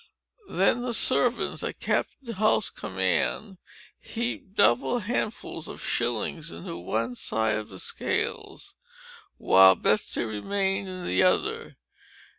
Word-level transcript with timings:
Then 0.49 0.81
the 0.81 0.95
servants, 0.95 1.61
at 1.61 1.79
Captain 1.79 2.33
Hull's 2.33 2.71
command, 2.71 3.59
heaped 3.99 4.55
double 4.55 4.97
handfulls 4.97 5.67
of 5.67 5.79
shillings 5.79 6.49
into 6.51 6.75
one 6.75 7.13
side 7.13 7.57
of 7.59 7.69
the 7.69 7.79
scales, 7.79 8.73
while 9.37 9.75
Betsey 9.75 10.23
remained 10.23 10.87
in 10.87 11.05
the 11.05 11.21
other. 11.21 11.77